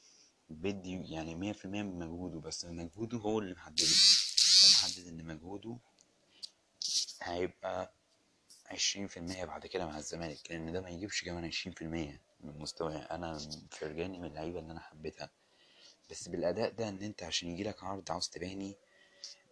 بيدي 0.49 1.11
يعني 1.13 1.35
مية 1.35 1.51
في 1.53 1.65
المية 1.65 1.83
من 1.83 1.99
مجهوده 1.99 2.39
بس 2.39 2.65
مجهوده 2.65 3.17
هو 3.17 3.39
اللي 3.39 3.53
محدده. 3.53 3.85
محدد 4.73 5.07
إن 5.07 5.25
مجهوده 5.25 5.77
هيبقى 7.21 7.93
عشرين 8.67 9.07
في 9.07 9.17
المية 9.17 9.45
بعد 9.45 9.65
كده 9.67 9.85
مع 9.85 9.97
الزمالك 9.97 10.51
لأن 10.51 10.71
ده 10.73 10.81
ما 10.81 10.89
يجيبش 10.89 11.23
كمان 11.23 11.45
عشرين 11.45 11.73
في 11.73 11.81
المية 11.81 12.21
من 12.39 12.59
مستواه. 12.59 12.97
أنا 12.97 13.37
فرجاني 13.71 14.19
من 14.19 14.25
اللعيبة 14.25 14.59
اللي 14.59 14.71
أنا 14.71 14.79
حبيتها. 14.79 15.29
بس 16.11 16.27
بالأداء 16.29 16.71
ده 16.71 16.89
إن 16.89 17.01
أنت 17.01 17.23
عشان 17.23 17.49
يجيلك 17.49 17.83
عرض 17.83 18.11
عاوز 18.11 18.29
تباني 18.29 18.75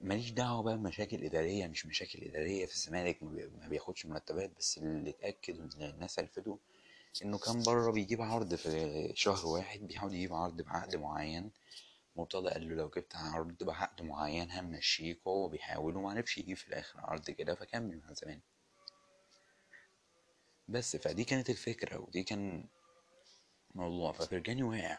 ماليش 0.01 0.31
دعوة 0.31 0.63
بقى 0.63 0.77
بمشاكل 0.77 1.23
إدارية 1.23 1.67
مش 1.67 1.85
مشاكل 1.85 2.19
إدارية 2.23 2.65
في 2.65 2.73
الزمالك 2.73 3.23
ما 3.23 3.29
بي- 3.31 3.47
ما 3.61 3.67
بياخدش 3.67 4.05
مرتبات. 4.05 4.51
بس 4.57 4.77
اللي 4.77 5.09
اتأكد 5.09 5.59
وإن 5.59 5.89
الناس 5.89 6.19
عرفته 6.19 6.59
إنه 7.23 7.37
كان 7.37 7.63
بره 7.63 7.91
بيجيب 7.91 8.21
عرض 8.21 8.55
في 8.55 9.11
شهر 9.15 9.45
واحد 9.47 9.79
بيحاول 9.79 10.13
يجيب 10.13 10.33
عرض 10.33 10.61
بعقد 10.61 10.95
معين. 10.95 11.51
مرتضى 12.15 12.49
قال 12.49 12.69
له 12.69 12.75
لو 12.75 12.89
جبت 12.89 13.15
عرض 13.15 13.63
بعقد 13.63 14.01
معين 14.01 14.51
همشيك 14.51 15.27
وهو 15.27 15.47
بيحاول 15.47 15.95
ومعرفش 15.97 16.37
يجيب 16.37 16.57
في 16.57 16.67
الآخر 16.67 16.99
عرض 16.99 17.29
كده 17.31 17.55
فكمل 17.55 17.97
مع 18.03 18.09
الزمالك. 18.09 18.41
بس 20.67 20.95
فدي 20.95 21.23
كانت 21.23 21.49
الفكرة 21.49 21.97
ودي 21.99 22.23
كان 22.23 22.65
موضوع 23.75 24.11
ففرجاني 24.11 24.63
واقع. 24.63 24.97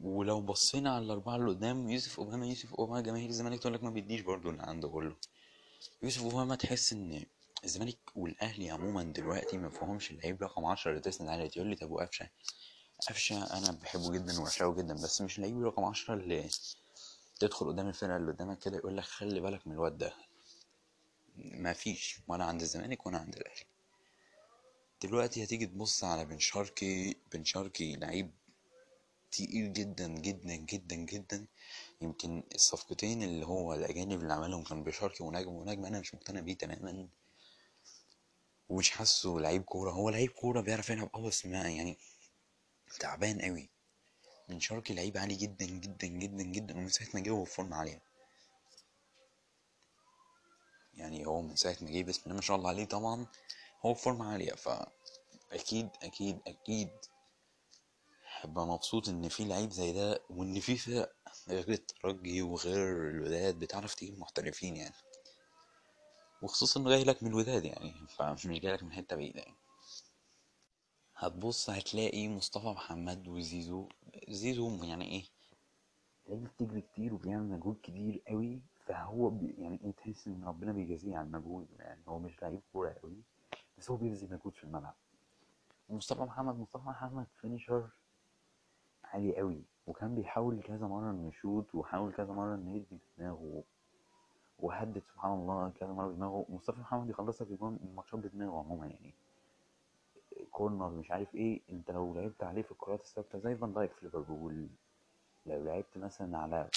ولو 0.00 0.40
بصينا 0.40 0.94
على 0.94 1.04
الأربعة 1.04 1.36
اللي 1.36 1.50
قدام 1.50 1.90
يوسف 1.90 2.18
أوباما 2.20 2.46
يوسف 2.46 2.74
أوباما 2.74 3.00
جماهير 3.00 3.28
الزمالك 3.28 3.60
تقول 3.60 3.74
لك 3.74 3.82
ما 3.82 3.90
بيديش 3.90 4.20
برضه 4.20 4.50
اللي 4.50 4.62
عنده 4.62 4.88
كله. 4.88 5.16
يوسف 6.02 6.22
أوباما 6.22 6.54
تحس 6.56 6.92
إن 6.92 7.24
الزمالك 7.64 7.98
والأهلي 8.14 8.70
عموما 8.70 9.02
دلوقتي 9.02 9.58
ما 9.58 9.70
فيهمش 9.70 10.10
اللعيب 10.10 10.42
رقم 10.42 10.64
10 10.64 10.90
اللي 10.90 11.02
تسند 11.02 11.28
عليه. 11.28 11.48
تقول 11.48 11.66
لي 11.66 11.76
طب 11.76 11.90
وقفشة؟ 11.90 12.28
قفشة 13.08 13.58
أنا 13.58 13.70
بحبه 13.82 14.12
جدا 14.12 14.40
وبعشقه 14.40 14.74
جدا 14.74 14.94
بس 14.94 15.20
مش 15.22 15.36
اللعيب 15.38 15.62
رقم 15.62 15.84
10 15.84 16.14
اللي 16.14 16.48
تدخل 17.40 17.66
قدام 17.66 17.88
الفرقة 17.88 18.16
اللي 18.16 18.32
قدامك 18.32 18.58
كده 18.58 18.76
يقول 18.76 18.96
لك 18.96 19.04
خلي 19.04 19.40
بالك 19.40 19.66
من 19.66 19.72
الواد 19.72 19.98
ده. 19.98 20.14
ما 21.36 21.72
فيش 21.72 22.18
ولا 22.28 22.44
عند 22.44 22.60
الزمالك 22.60 23.06
ولا 23.06 23.18
عند 23.18 23.36
الأهلي. 23.36 23.64
دلوقتي 25.02 25.44
هتيجي 25.44 25.66
تبص 25.66 26.04
على 26.04 26.24
بن 26.24 26.38
شرقي 26.38 27.14
بن 27.32 27.44
شرقي 27.44 27.96
لعيب 27.96 28.30
تقيل 29.32 29.72
جدا 29.72 30.08
جدا 30.08 30.54
جدا 30.54 30.96
جدا. 30.96 31.46
يمكن 32.00 32.42
الصفقتين 32.54 33.22
اللي 33.22 33.46
هو 33.46 33.74
الأجانب 33.74 34.20
اللي 34.20 34.32
عملهم 34.32 34.64
كان 34.64 34.84
بشرقي 34.84 35.24
ونجم 35.24 35.52
ونجم 35.52 35.84
أنا 35.84 36.00
مش 36.00 36.14
مقتنع 36.14 36.40
بيه 36.40 36.54
تماما. 36.54 37.08
ومش 38.68 38.90
حاسه 38.90 39.38
لعيب 39.38 39.62
كورة. 39.62 39.90
هو 39.90 40.10
لعيب 40.10 40.30
كورة 40.30 40.60
بيعرف 40.60 40.90
يلعب 40.90 41.10
آه 41.14 41.20
بس 41.26 41.44
يعني 41.44 41.98
تعبان 43.00 43.40
قوي 43.42 43.68
بن 44.48 44.60
شرقي 44.60 44.94
لعيب 44.94 45.18
عالي 45.18 45.34
جدا 45.34 45.66
جدا 45.66 46.06
جدا 46.06 46.42
جدا. 46.42 46.76
ومن 46.76 46.88
ساعة 46.88 47.08
ما 47.14 47.44
في 47.44 47.50
فورمة 47.52 47.76
عالية 47.76 48.05
يعني 50.96 51.26
هو 51.26 51.42
من 51.42 51.56
ساعة 51.56 51.76
ما 51.82 51.90
جه 51.90 52.02
بسم 52.02 52.22
الله 52.24 52.34
ما 52.34 52.40
شاء 52.40 52.56
الله 52.56 52.68
عليه 52.68 52.84
طبعا 52.84 53.26
هو 53.86 53.94
في 53.94 54.02
فورمة 54.02 54.32
عالية 54.32 54.52
فأكيد 54.52 55.88
أكيد 56.02 56.38
أكيد 56.46 56.90
هبقى 58.40 58.66
مبسوط 58.66 59.08
إن 59.08 59.28
في 59.28 59.44
لعيب 59.44 59.70
زي 59.70 59.92
ده 59.92 60.20
وإن 60.30 60.60
في 60.60 60.76
فرق 60.76 61.12
غير 61.48 61.68
الترجي 61.70 62.42
وغير 62.42 63.10
الوداد 63.10 63.58
بتعرف 63.58 63.94
تجيب 63.94 64.18
محترفين 64.18 64.76
يعني. 64.76 64.94
وخصوصا 66.42 66.80
إنه 66.80 66.90
جاي 66.90 67.04
لك 67.04 67.22
من 67.22 67.30
الوداد 67.30 67.64
يعني 67.64 67.94
فمش 68.18 68.46
جاي 68.46 68.72
لك 68.72 68.82
من 68.82 68.92
حتة 68.92 69.16
بعيدة 69.16 69.40
يعني. 69.40 69.56
هتبص 71.16 71.70
هتلاقي 71.70 72.28
مصطفى 72.28 72.66
محمد 72.66 73.28
وزيزو 73.28 73.88
زيزو 74.28 74.84
يعني 74.84 75.04
إيه؟ 75.04 75.24
لعيب 76.28 76.44
بيجري 76.44 76.80
كتير 76.80 77.14
وبيعمل 77.14 77.48
مجهود 77.48 77.80
كتير 77.82 78.22
قوي 78.28 78.62
فهو 78.86 79.30
بي 79.30 79.54
يعني 79.58 79.80
انت 79.84 79.98
تحس 79.98 80.26
إن 80.28 80.44
ربنا 80.44 80.72
بيجازيه 80.72 81.16
على 81.16 81.26
المجهود 81.26 81.66
يعني 81.78 82.00
هو 82.08 82.18
مش 82.18 82.42
لعيب 82.42 82.60
كورة 82.72 82.96
قوي 83.02 83.16
بس 83.78 83.90
هو 83.90 83.96
بيبذل 83.96 84.34
مجهود 84.34 84.54
في 84.54 84.64
الملعب. 84.64 84.94
مصطفى 85.90 86.20
محمد 86.22 86.58
مصطفى 86.58 86.88
محمد 86.88 87.26
finisher 87.40 87.88
عالي 89.04 89.36
قوي 89.36 89.62
وكان 89.86 90.14
بيحاول 90.14 90.62
كذا 90.62 90.86
مرة 90.86 91.10
إنه 91.10 91.28
يشوط 91.28 91.74
وحاول 91.74 92.12
كذا 92.12 92.32
مرة 92.32 92.54
إنه 92.54 92.76
يدي 92.76 92.98
بدماغه 93.18 93.62
وهدد 94.58 94.98
سبحان 95.12 95.32
الله 95.32 95.70
كذا 95.70 95.92
مرة 95.92 96.06
بدماغه 96.08 96.46
مصطفى 96.48 96.80
محمد 96.80 97.10
يخلص 97.10 97.42
لك 97.42 97.50
الجون- 97.50 97.78
الماتشات 97.84 98.20
بدماغه 98.20 98.58
عموما 98.58 98.86
يعني 98.86 99.14
كورنر 100.50 100.90
مش 100.90 101.10
عارف 101.10 101.34
إيه. 101.34 101.60
أنت 101.70 101.90
لو 101.90 102.14
لعبت 102.14 102.42
عليه 102.44 102.62
في 102.62 102.72
الكرات 102.72 103.00
الثابتة 103.00 103.38
زي 103.38 103.56
فان 103.56 103.72
دايك 103.72 103.92
في 103.92 104.04
ليفربول 104.06 104.68
لو 105.46 105.64
لعبت 105.64 105.98
مثلا 105.98 106.38
على 106.38 106.68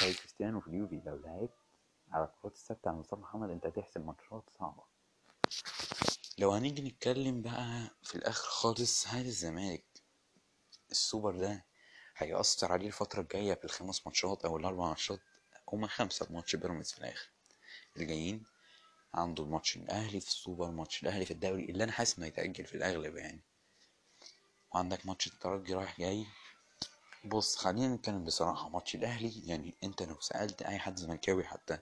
زي 0.00 0.14
كريستيانو 0.14 0.60
في 0.60 0.68
اليوفي 0.68 1.02
لو 1.06 1.16
لعبت 1.16 1.50
على 2.12 2.24
الكرات 2.24 2.52
الثابتة 2.52 2.88
على 2.88 2.98
مصطفى 2.98 3.20
محمد 3.20 3.50
أنت 3.50 3.66
هتكسب 3.66 4.06
ماتشات 4.06 4.44
صعبة. 4.58 4.82
لو 6.38 6.52
هنيجي 6.52 6.82
نتكلم 6.82 7.42
بقى 7.42 7.90
في 8.02 8.14
الآخر 8.14 8.48
خالص 8.48 9.06
هل 9.08 9.26
الزمالك 9.26 9.84
السوبر 10.90 11.36
ده 11.36 11.64
هيأثر 12.16 12.72
عليه 12.72 12.86
الفترة 12.86 13.20
الجاية 13.20 13.54
في 13.54 13.64
الخمس 13.64 14.06
ماتشات 14.06 14.44
أو 14.44 14.56
الأربع 14.56 14.88
ماتشات؟ 14.88 15.20
هما 15.72 15.86
خمسة 15.86 16.26
ماتش 16.30 16.56
بيراميدز 16.56 16.92
في 16.92 16.98
الآخر. 16.98 17.28
الجايين 17.96 18.44
عنده 19.14 19.44
الماتش 19.44 19.76
الأهلي 19.76 20.20
في 20.20 20.28
السوبر 20.28 20.70
ماتش 20.70 21.02
الأهلي 21.02 21.24
في 21.24 21.30
الدوري 21.30 21.64
اللي 21.64 21.84
أنا 21.84 21.92
حاسس 21.92 22.18
إنه 22.18 22.26
هيتأجل 22.26 22.66
في 22.66 22.74
الأغلب 22.74 23.16
يعني. 23.16 23.40
وعندك 24.74 25.06
ماتش 25.06 25.26
الترجي 25.26 25.74
رايح 25.74 26.00
جاي. 26.00 26.26
بص 27.24 27.56
خلينا 27.56 27.94
نتكلم 27.94 28.24
بصراحة 28.24 28.68
ماتش 28.68 28.94
الأهلي 28.94 29.46
يعني 29.46 29.74
أنت 29.84 30.02
لو 30.02 30.20
سألت 30.20 30.62
أي 30.62 30.78
حد 30.78 30.96
زملكاوي 30.98 31.44
حتى 31.44 31.78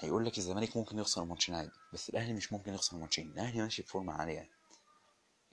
هيقول 0.00 0.26
لك 0.26 0.38
الزمالك 0.38 0.76
ممكن 0.76 0.98
يخسر 0.98 1.24
ماتشين 1.24 1.54
عادي 1.54 1.70
بس 1.92 2.10
الأهلي 2.10 2.32
مش 2.32 2.52
ممكن 2.52 2.74
يخسر 2.74 2.96
ماتشين 2.96 3.30
الأهلي 3.30 3.62
ماشي 3.62 3.82
بفورمة 3.82 4.12
عالية. 4.12 4.50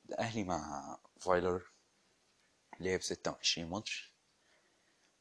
الأهلي 0.10 0.44
مع 0.44 0.98
فايلر 1.20 1.62
لعب 2.80 3.02
ستة 3.02 3.32
وعشرين 3.32 3.70
ماتش 3.70 4.14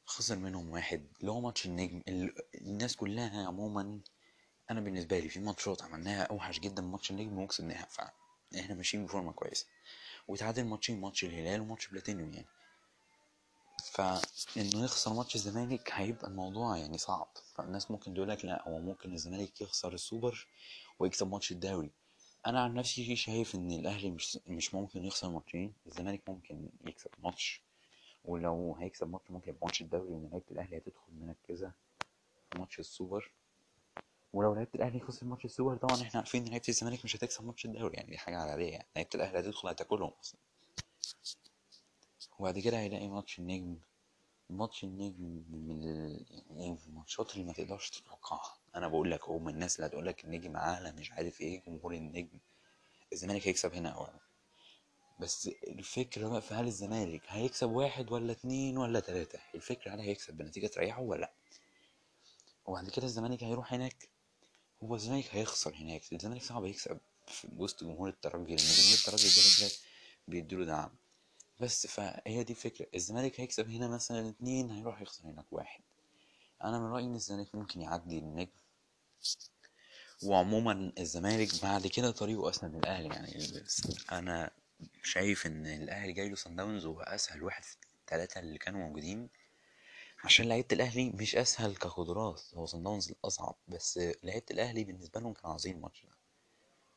خسر 0.04 0.36
منهم 0.38 0.70
واحد 0.70 1.06
اللي 1.20 1.30
هو 1.30 1.40
ماتش 1.40 1.66
النجم 1.66 2.02
ال- 2.08 2.34
الناس 2.54 2.96
كلها 2.96 3.46
عموما 3.46 4.00
أنا 4.70 4.80
بالنسبة 4.80 5.18
لي 5.18 5.28
في 5.28 5.40
ماتشات 5.40 5.82
عملناها 5.82 6.22
أوحش 6.22 6.60
جدا 6.60 6.82
من 6.82 6.90
ماتش 6.90 7.10
النجم 7.10 7.38
وكسبناها 7.38 7.86
فإحنا 7.90 8.74
ماشيين 8.74 9.04
بفورمة 9.06 9.32
كويسة. 9.32 9.66
وتعادل 10.28 10.64
ماتشين 10.64 11.00
ماتش 11.00 11.24
الهلال 11.24 11.60
وماتش 11.60 11.88
بلاتينيوم 11.88 12.32
يعني. 12.34 12.46
فإنه 13.96 14.84
يخسر 14.84 15.12
ماتش 15.12 15.34
الزمالك 15.34 15.90
هيبقى 15.92 16.28
الموضوع 16.28 16.76
يعني 16.76 16.98
صعب. 16.98 17.28
فالناس 17.54 17.90
ممكن 17.90 18.14
تقول 18.14 18.28
لك 18.28 18.44
لا 18.44 18.68
هو 18.68 18.78
ممكن 18.78 19.12
الزمالك 19.12 19.60
يخسر 19.60 19.92
السوبر 19.92 20.46
ويكسب 20.98 21.30
ماتش 21.30 21.52
الدوري. 21.52 21.90
أنا 22.46 22.60
عن 22.62 22.74
نفسي 22.74 23.16
شايف 23.16 23.54
إن 23.54 23.70
الأهلي 23.70 24.10
مش 24.10 24.38
مش 24.46 24.74
ممكن 24.74 25.04
يخسر 25.04 25.30
ماتشين 25.30 25.72
الزمالك 25.86 26.28
ممكن 26.28 26.68
يكسب 26.86 27.10
ماتش. 27.24 27.62
ولو 28.24 28.76
هيكسب 28.80 29.10
ماتش 29.10 29.30
ممكن 29.30 29.50
يبقى 29.50 29.66
ماتش 29.66 29.80
الدوري 29.80 30.10
لأن 30.10 30.28
لعيبه 30.30 30.44
الأهلي 30.50 30.76
هتدخل 30.76 31.12
مركزة 31.20 31.72
في 32.50 32.58
ماتش 32.58 32.78
السوبر. 32.80 33.30
ولو 34.32 34.54
لعيبة 34.54 34.70
الأهلي 34.74 35.00
خسر 35.00 35.26
ماتش 35.26 35.44
السوبر 35.44 35.76
طبعا 35.76 36.02
إحنا 36.02 36.20
عارفين 36.20 36.42
إن 36.42 36.48
لعيبة 36.48 36.64
الزمالك 36.68 37.04
مش 37.04 37.16
هتكسب 37.16 37.44
ماتش 37.46 37.64
الدوري 37.64 37.94
يعني 37.96 38.10
دي 38.10 38.18
حاجة 38.18 38.36
عادية. 38.38 38.70
يعني 38.70 38.86
لعيبة 38.96 39.10
الأهلي 39.14 39.38
هتدخل 39.38 39.68
هتاكلهم 39.68 40.12
أصلا. 40.20 40.40
وبعد 42.38 42.58
كده 42.58 42.78
هيلاقي 42.80 43.08
ماتش 43.08 43.38
النجم 43.38 43.76
ماتش 44.50 44.84
النجم 44.84 45.42
من. 45.50 45.82
يعني 46.56 46.78
الماتشات 46.86 47.34
اللي 47.34 47.44
ما 47.44 47.52
تقدرش 47.52 47.90
تتوقعها. 47.90 48.58
أنا 48.74 48.88
بقول 48.88 49.10
لك 49.10 49.28
هم 49.28 49.48
الناس 49.48 49.76
اللي 49.76 49.86
هتقول 49.86 50.06
لك 50.06 50.24
النجم 50.24 50.56
أعلى 50.56 50.92
مش 50.92 51.12
عارف 51.12 51.40
إيه 51.40 51.62
جمهور 51.66 51.94
النجم. 51.94 52.38
الزمالك 53.12 53.48
هيكسب 53.48 53.74
هنا 53.74 53.88
اولا 53.88 54.20
بس 55.20 55.48
الفكرة 55.48 56.28
بقى 56.28 56.42
في 56.42 56.54
هل 56.54 56.66
الزمالك 56.66 57.22
هيكسب 57.28 57.70
واحد 57.70 58.12
ولا 58.12 58.32
اتنين 58.32 58.78
ولا 58.78 59.00
تلاتة؟ 59.00 59.38
الفكرة 59.54 59.94
هل 59.94 60.00
هيكسب 60.00 60.36
بنتيجة 60.36 60.66
تريحه 60.66 61.00
ولا 61.02 61.20
لأ؟ 61.20 61.32
وبعد 62.66 62.90
كده 62.90 63.04
الزمالك 63.06 63.44
هيروح 63.44 63.72
هناك. 63.72 64.08
هو 64.82 64.94
الزمالك 64.94 65.34
هيخسر 65.34 65.74
هناك. 65.74 66.12
الزمالك 66.12 66.42
صعب 66.42 66.64
يكسب 66.64 66.98
في 67.26 67.48
وسط 67.56 67.84
جمهور 67.84 68.08
الترجي 68.08 68.56
لأن 68.56 68.56
جمهور 68.56 68.94
الترجي 68.98 69.28
كده 69.28 69.68
كده 69.68 69.76
بيديله 70.28 70.64
دعم. 70.64 70.90
بس 71.60 71.86
فهي 71.86 72.44
دي 72.44 72.52
الفكرة. 72.52 72.86
الزمالك 72.94 73.40
هيكسب 73.40 73.68
هنا 73.70 73.88
مثلا 73.88 74.28
اتنين 74.28 74.70
هيروح 74.70 75.00
يخسر 75.02 75.24
هناك 75.24 75.52
واحد. 75.52 75.80
أنا 76.64 76.78
من 76.78 76.86
رأيي 76.86 77.06
إن 77.06 77.14
الزمالك 77.14 77.54
ممكن 77.54 77.80
يعدي 77.80 78.18
النجم. 78.18 78.50
وعموما 80.22 80.92
الزمالك 80.98 81.62
بعد 81.62 81.86
كده 81.86 82.10
طريقه 82.10 82.50
أسهل 82.50 82.70
من 82.70 82.78
الأهلي 82.78 83.08
يعني. 83.08 83.64
أنا 84.12 84.50
شايف 85.02 85.46
إن 85.46 85.66
الأهلي 85.66 86.12
جاي 86.12 86.28
له 86.28 86.36
داونز 86.46 86.86
وهو 86.86 87.00
أسهل 87.00 87.42
واحد 87.42 87.64
في 87.64 87.76
التلاتة 88.00 88.38
اللي 88.38 88.58
كانوا 88.58 88.80
موجودين. 88.80 89.28
عشان 90.24 90.48
لعيبة 90.48 90.68
الأهلي 90.72 91.10
مش 91.10 91.36
أسهل 91.36 91.76
كقدرات 91.76 92.42
هو 92.54 92.66
صن 92.66 92.82
داونز 92.82 93.10
الأصعب 93.10 93.56
بس 93.68 94.00
لعيبة 94.22 94.46
الأهلي 94.50 94.84
بالنسبة 94.84 95.20
لهم 95.20 95.32
كانوا 95.32 95.50
عاوزين 95.50 95.76
الماتش 95.76 96.02
ده. 96.02 96.16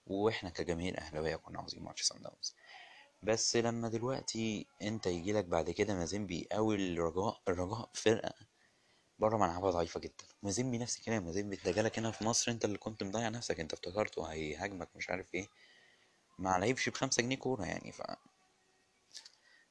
وإحنا 0.07 0.49
كجماهير 0.49 0.97
أهلاوية 0.97 1.35
كنا 1.35 1.59
عاوزين 1.59 1.83
ماتش 1.83 2.03
صن 2.03 2.21
داونز. 2.21 2.55
بس 3.23 3.55
لما 3.55 3.89
دلوقتي 3.89 4.65
انت 4.81 5.07
يجيلك 5.07 5.45
بعد 5.45 5.69
كده 5.71 5.93
مازيمبي 5.95 6.47
أو 6.53 6.73
الرجاء 6.73 7.41
الرجاء 7.47 7.89
فرقة 7.93 8.33
بره 9.19 9.37
ملعبها 9.37 9.71
ضعيفة 9.71 9.99
جدا. 9.99 10.25
مازيمبي 10.43 10.77
نفس 10.77 10.97
الكلام 10.99 11.25
مازيمبي 11.25 11.55
انت 11.55 11.69
جالك 11.69 11.99
هنا 11.99 12.11
في 12.11 12.23
مصر 12.23 12.51
انت 12.51 12.65
اللي 12.65 12.77
كنت 12.77 13.03
مضيع 13.03 13.29
نفسك 13.29 13.59
انت 13.59 13.73
افتكرته 13.73 14.25
هيهاجمك 14.25 14.89
مش 14.95 15.09
عارف 15.09 15.35
إيه. 15.35 15.47
ما 16.39 16.57
لعبش 16.59 16.89
بخمسة 16.89 17.23
جنيه 17.23 17.35
كورة 17.37 17.65
يعني 17.65 17.91
ف 17.91 18.01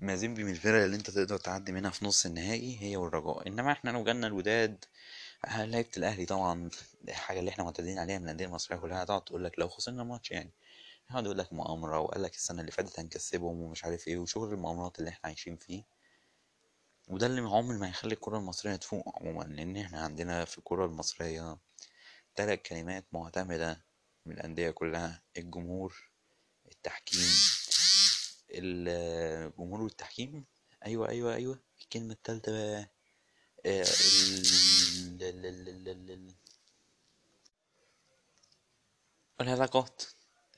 مازيمبي 0.01 0.45
من 0.45 0.51
الفرق 0.51 0.83
اللي 0.85 0.97
انت 0.97 1.11
تقدر 1.11 1.37
تعدي 1.37 1.73
منها 1.73 1.91
في 1.91 2.05
نص 2.05 2.27
النهائي 2.27 2.79
هي 2.81 2.97
والرجاء. 2.97 3.49
انما 3.49 3.73
إحنا 3.73 3.91
لو 3.91 4.05
جالنا 4.05 4.27
الوداد 4.27 4.85
لعيبة 5.57 5.89
الأهلي 5.97 6.27
طبعا 6.27 6.71
الحاجة 7.09 7.39
اللي 7.41 7.51
إحنا 7.51 7.65
معتادين 7.65 7.99
عليها 7.99 8.19
من 8.19 8.25
الأندية 8.25 8.47
المصرية 8.47 8.79
كلها 8.79 9.03
هتقعد 9.03 9.25
تقول 9.25 9.45
لك 9.45 9.59
لو 9.59 9.69
خسرنا 9.69 10.05
ماتش 10.05 10.31
يعني. 10.31 10.51
يقعد 11.11 11.25
يقول 11.25 11.39
لك 11.39 11.53
مؤامرة 11.53 12.01
وقال 12.01 12.23
لك 12.23 12.35
السنة 12.35 12.61
اللي 12.61 12.73
فاتت 12.73 12.99
هنكسبهم 13.01 13.61
ومش 13.63 13.85
عارف 13.85 14.09
إيه 14.09 14.19
وشغل 14.19 14.53
المؤامرات 14.53 14.99
اللي 14.99 15.11
إحنا 15.11 15.21
عايشين 15.25 15.57
فيه. 15.57 15.85
وده 17.09 17.27
اللي 17.27 17.41
عمر 17.41 17.75
ما 17.79 17.89
هيخلي 17.89 18.15
الكرة 18.15 18.39
المصرية 18.39 18.77
تفوق 18.77 19.19
عموما 19.19 19.45
لأن 19.45 19.77
إحنا 19.77 20.01
عندنا 20.01 20.45
في 20.45 20.59
الكرة 20.59 20.87
المصرية 20.87 21.59
تلات 22.35 22.63
كلمات 22.63 23.05
معتمدة 23.13 23.85
من 24.27 24.33
الأندية 24.35 24.71
كلها 24.71 25.23
الجمهور 25.37 26.11
التحكيم 26.73 27.29
الجمهور 28.51 29.81
والتحكيم. 29.83 30.45
أيوة 30.87 31.09
أيوة 31.09 31.35
أيوة 31.35 31.59
الكلمة 31.83 32.13
التالتة 32.13 32.53
بقى 32.53 32.91
آه، 33.67 33.83
ال- 33.83 35.23
ال- 35.23 35.47
ال- 35.47 35.69
ال- 35.69 35.89
ال- 35.89 36.11
ال- 36.11 36.35
العلاقات 39.41 40.03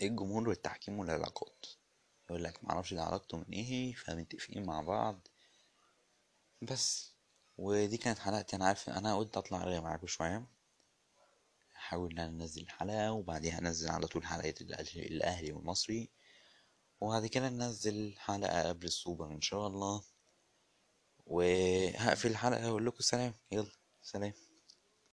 الجمهور 0.02 0.48
والتحكيم 0.48 0.98
والعلاقات؟ 0.98 1.66
يقول 2.30 2.44
لك 2.44 2.64
معرفش 2.64 2.94
ده 2.94 3.02
علاقته 3.02 3.38
من 3.38 3.44
إيه 3.52 3.94
فمتفقين 3.94 4.66
مع 4.66 4.80
بعض. 4.80 5.28
بس. 6.62 7.14
ودي 7.58 7.96
كانت 7.96 8.18
حلقتي 8.18 8.56
أنا 8.56 8.64
عارف 8.64 8.90
أنا 8.90 9.16
قلت 9.16 9.36
أطلع 9.36 9.62
ارغي 9.62 9.80
معاكم 9.80 10.06
شوية. 10.06 10.46
احاول 11.76 12.12
إن 12.12 12.18
أنا 12.18 12.42
أنزل 12.42 12.68
حلقه 12.68 13.12
وبعديها 13.12 13.58
انزل 13.58 13.88
على 13.90 14.06
طول 14.06 14.24
حلقة 14.26 14.54
الأهلي 14.96 15.52
والمصري. 15.52 16.10
وبعد 17.00 17.26
كده 17.26 17.48
ننزل 17.48 18.14
حلقة 18.18 18.68
قبل 18.68 18.86
السوبر 18.86 19.32
إن 19.32 19.40
شاء 19.40 19.66
الله. 19.66 20.02
وهقفل 21.26 22.30
الحلقة 22.30 22.66
وأقول 22.66 22.86
لكم 22.86 23.00
سلام. 23.00 23.34
يلا 23.52 23.72
سلام. 24.02 24.32